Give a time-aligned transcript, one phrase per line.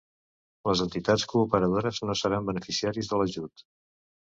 [0.69, 3.67] Les Entitats cooperadores no seran beneficiaris de l'ajut.